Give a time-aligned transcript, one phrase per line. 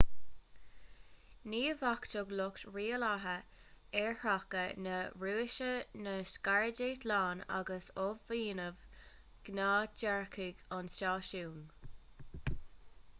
[1.49, 3.33] ghníomhachtaigh lucht rialaithe
[4.05, 5.69] aerthráchta na rúise
[6.07, 8.83] na scairdeitleáin agus athbhunaíodh
[9.51, 11.65] gnáthdhearcadh an stáisiúin